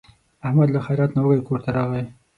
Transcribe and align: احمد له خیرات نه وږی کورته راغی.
احمد 0.47 0.69
له 0.75 0.79
خیرات 0.85 1.11
نه 1.17 1.21
وږی 1.25 1.43
کورته 1.47 1.69
راغی. 1.77 2.03